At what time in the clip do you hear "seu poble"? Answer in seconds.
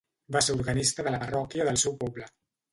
1.85-2.35